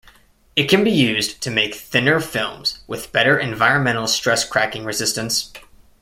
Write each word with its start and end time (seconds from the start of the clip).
It 0.55 0.65
can 0.67 0.83
be 0.83 0.89
used 0.89 1.41
to 1.41 1.51
make 1.51 1.75
thinner 1.75 2.19
films, 2.19 2.79
with 2.87 3.11
better 3.11 3.37
environmental 3.37 4.07
stress 4.07 4.43
cracking 4.43 4.83
resistance. 4.83 5.53